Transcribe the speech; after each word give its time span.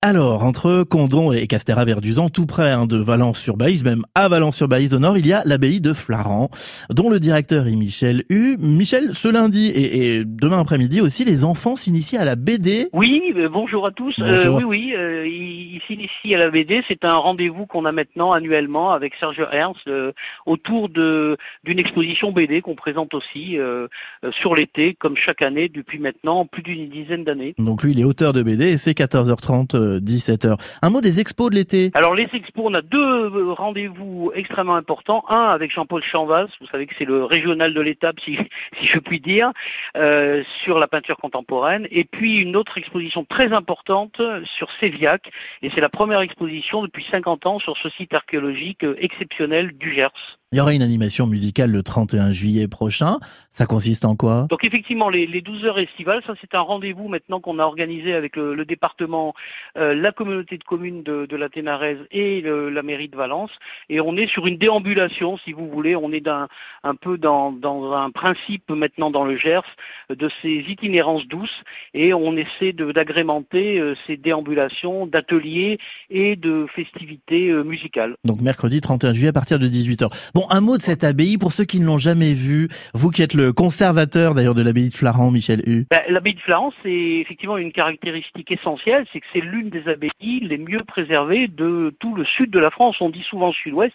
Alors, 0.00 0.44
entre 0.44 0.84
Condon 0.84 1.32
et 1.32 1.48
Castéra-Verduzan, 1.48 2.28
tout 2.28 2.46
près 2.46 2.70
hein, 2.70 2.86
de 2.86 2.98
Valence-sur-Baïse, 2.98 3.82
même 3.82 4.02
à 4.14 4.28
Valence-sur-Baïse 4.28 4.94
au 4.94 5.00
nord, 5.00 5.18
il 5.18 5.26
y 5.26 5.32
a 5.32 5.42
l'abbaye 5.44 5.80
de 5.80 5.92
Flaran, 5.92 6.50
dont 6.88 7.10
le 7.10 7.18
directeur 7.18 7.66
est 7.66 7.74
Michel 7.74 8.22
Hu. 8.30 8.56
Michel, 8.60 9.12
ce 9.12 9.26
lundi 9.26 9.72
et, 9.74 10.22
demain 10.24 10.60
après-midi 10.60 11.00
aussi, 11.00 11.24
les 11.24 11.44
enfants 11.44 11.74
s'initient 11.74 12.16
à 12.16 12.24
la 12.24 12.36
BD. 12.36 12.90
Oui, 12.92 13.32
euh, 13.34 13.48
bonjour 13.48 13.86
à 13.86 13.90
tous. 13.90 14.14
Euh, 14.20 14.46
oui, 14.46 14.62
oui, 14.62 14.94
euh, 14.94 15.26
ils 15.26 15.80
s'initient 15.88 16.36
à 16.36 16.38
la 16.38 16.50
BD. 16.50 16.80
C'est 16.86 17.04
un 17.04 17.16
rendez-vous 17.16 17.66
qu'on 17.66 17.84
a 17.84 17.90
maintenant 17.90 18.30
annuellement 18.30 18.92
avec 18.92 19.14
Serge 19.18 19.44
Ernst 19.50 19.90
autour 20.46 20.90
de 20.90 21.36
d'une 21.64 21.80
exposition 21.80 22.30
BD 22.30 22.60
qu'on 22.60 22.76
présente 22.76 23.14
aussi 23.14 23.56
sur 24.30 24.54
l'été, 24.54 24.94
comme 24.94 25.16
chaque 25.16 25.42
année 25.42 25.68
depuis 25.68 25.98
maintenant 25.98 26.46
plus 26.46 26.62
d'une 26.62 26.88
dizaine 26.88 27.24
d'années. 27.24 27.54
Donc 27.58 27.82
lui, 27.82 27.90
il 27.90 28.00
est 28.00 28.04
auteur 28.04 28.32
de 28.32 28.44
BD 28.44 28.68
et 28.68 28.76
c'est 28.76 28.96
14h30 28.96 29.87
17h. 29.98 30.56
Un 30.82 30.90
mot 30.90 31.00
des 31.00 31.20
expos 31.20 31.50
de 31.50 31.56
l'été. 31.56 31.90
Alors 31.94 32.14
les 32.14 32.28
expos, 32.32 32.64
on 32.66 32.74
a 32.74 32.82
deux 32.82 32.98
euh, 32.98 33.52
rendez-vous 33.52 34.32
extrêmement 34.34 34.76
importants. 34.76 35.24
Un 35.28 35.46
avec 35.46 35.72
Jean-Paul 35.72 36.02
Chanvas, 36.02 36.46
vous 36.60 36.66
savez 36.68 36.86
que 36.86 36.94
c'est 36.98 37.04
le 37.04 37.24
régional 37.24 37.74
de 37.74 37.80
l'étape, 37.80 38.20
si, 38.20 38.38
je 38.82 38.98
puis 38.98 39.20
dire, 39.20 39.52
euh, 39.96 40.42
sur 40.62 40.78
la 40.78 40.86
peinture 40.86 41.16
contemporaine. 41.16 41.86
Et 41.90 42.04
puis 42.04 42.36
une 42.38 42.56
autre 42.56 42.78
exposition 42.78 43.24
très 43.24 43.52
importante 43.52 44.20
sur 44.56 44.68
Séviac. 44.80 45.30
Et 45.62 45.70
c'est 45.74 45.80
la 45.80 45.88
première 45.88 46.20
exposition 46.20 46.82
depuis 46.82 47.06
50 47.10 47.46
ans 47.46 47.58
sur 47.58 47.76
ce 47.78 47.88
site 47.90 48.14
archéologique 48.14 48.84
euh, 48.84 48.96
exceptionnel 48.98 49.72
du 49.76 49.94
Gers. 49.94 50.38
Il 50.50 50.56
y 50.56 50.62
aura 50.62 50.72
une 50.72 50.80
animation 50.80 51.26
musicale 51.26 51.70
le 51.70 51.82
31 51.82 52.32
juillet 52.32 52.68
prochain. 52.68 53.18
Ça 53.50 53.66
consiste 53.66 54.06
en 54.06 54.16
quoi? 54.16 54.46
Donc 54.48 54.64
effectivement, 54.64 55.10
les, 55.10 55.26
les 55.26 55.42
12 55.42 55.66
heures 55.66 55.78
estivales, 55.78 56.22
ça 56.26 56.32
c'est 56.40 56.54
un 56.54 56.62
rendez-vous 56.62 57.06
maintenant 57.06 57.38
qu'on 57.38 57.58
a 57.58 57.64
organisé 57.64 58.14
avec 58.14 58.34
le, 58.34 58.54
le 58.54 58.64
département, 58.64 59.34
euh, 59.76 59.94
la 59.94 60.10
communauté 60.10 60.56
de 60.56 60.64
communes 60.64 61.02
de, 61.02 61.26
de 61.26 61.36
la 61.36 61.50
Ténarèse 61.50 61.98
et 62.12 62.40
le, 62.40 62.70
la 62.70 62.82
mairie 62.82 63.10
de 63.10 63.16
Valence. 63.16 63.50
Et 63.90 64.00
on 64.00 64.16
est 64.16 64.26
sur 64.26 64.46
une 64.46 64.56
déambulation, 64.56 65.36
si 65.36 65.52
vous 65.52 65.68
voulez. 65.68 65.94
On 65.94 66.12
est 66.12 66.22
d'un, 66.22 66.48
un 66.82 66.94
peu 66.94 67.18
dans, 67.18 67.52
dans 67.52 67.92
un 67.92 68.10
principe 68.10 68.70
maintenant 68.70 69.10
dans 69.10 69.24
le 69.24 69.36
Gers 69.36 69.60
de 70.08 70.30
ces 70.40 70.64
itinérances 70.66 71.26
douces 71.26 71.62
et 71.92 72.14
on 72.14 72.38
essaie 72.38 72.72
d'agrémenter 72.72 73.78
euh, 73.78 73.94
ces 74.06 74.16
déambulations 74.16 75.06
d'ateliers 75.06 75.78
et 76.08 76.36
de 76.36 76.64
festivités 76.74 77.48
euh, 77.50 77.64
musicales. 77.64 78.14
Donc 78.24 78.40
mercredi 78.40 78.80
31 78.80 79.12
juillet 79.12 79.28
à 79.28 79.32
partir 79.34 79.58
de 79.58 79.68
18h. 79.68 80.08
Bon, 80.38 80.46
un 80.50 80.60
mot 80.60 80.76
de 80.76 80.82
cette 80.82 81.02
abbaye 81.02 81.36
pour 81.36 81.50
ceux 81.50 81.64
qui 81.64 81.80
ne 81.80 81.84
l'ont 81.84 81.98
jamais 81.98 82.32
vue. 82.32 82.68
Vous 82.94 83.10
qui 83.10 83.22
êtes 83.22 83.34
le 83.34 83.52
conservateur 83.52 84.36
d'ailleurs 84.36 84.54
de 84.54 84.62
l'abbaye 84.62 84.88
de 84.88 84.94
Flaran, 84.94 85.32
Michel 85.32 85.68
Hu. 85.68 85.88
Ben, 85.90 85.98
l'abbaye 86.08 86.34
de 86.34 86.38
Flaran, 86.38 86.72
c'est 86.84 86.92
effectivement 86.92 87.56
une 87.56 87.72
caractéristique 87.72 88.52
essentielle, 88.52 89.04
c'est 89.12 89.18
que 89.18 89.26
c'est 89.32 89.40
l'une 89.40 89.68
des 89.68 89.88
abbayes 89.88 90.12
les 90.20 90.58
mieux 90.58 90.84
préservées 90.84 91.48
de 91.48 91.92
tout 91.98 92.14
le 92.14 92.24
sud 92.24 92.52
de 92.52 92.60
la 92.60 92.70
France. 92.70 92.98
On 93.00 93.10
dit 93.10 93.24
souvent 93.28 93.50
sud-ouest, 93.50 93.92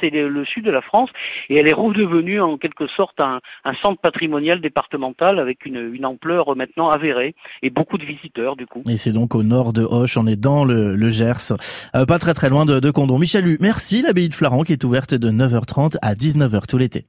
c'est 0.00 0.10
le 0.10 0.44
sud 0.44 0.64
de 0.64 0.70
la 0.72 0.82
France, 0.82 1.10
et 1.48 1.54
elle 1.54 1.68
est 1.68 1.74
redevenue 1.74 2.40
en 2.40 2.58
quelque 2.58 2.88
sorte 2.88 3.20
un, 3.20 3.40
centre 3.80 4.00
patrimonial 4.00 4.60
départemental 4.60 5.38
avec 5.38 5.64
une, 5.64 6.04
ampleur 6.04 6.56
maintenant 6.56 6.88
avérée 6.90 7.36
et 7.62 7.70
beaucoup 7.70 7.98
de 7.98 8.04
visiteurs 8.04 8.56
du 8.56 8.66
coup. 8.66 8.82
Et 8.88 8.96
c'est 8.96 9.12
donc 9.12 9.36
au 9.36 9.44
nord 9.44 9.72
de 9.72 9.82
Hoche, 9.82 10.16
on 10.16 10.26
est 10.26 10.40
dans 10.40 10.64
le, 10.64 11.10
Gers, 11.10 11.52
euh, 11.94 12.04
pas 12.04 12.18
très 12.18 12.34
très 12.34 12.48
loin 12.48 12.66
de, 12.66 12.80
de 12.80 12.90
Condon. 12.90 13.18
Michel 13.18 13.46
Hu, 13.46 13.58
merci 13.60 14.02
l'abbaye 14.02 14.28
de 14.28 14.34
Flaran 14.34 14.62
qui 14.62 14.72
est 14.72 14.82
ouverte 14.82 15.14
de 15.14 15.30
9h30 15.68 15.96
à 16.02 16.14
19h 16.14 16.66
tout 16.66 16.78
l'été. 16.78 17.06